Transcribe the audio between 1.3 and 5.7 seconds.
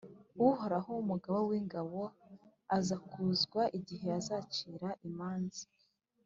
w’ingabo, azakuzwa igihe azacira imanza,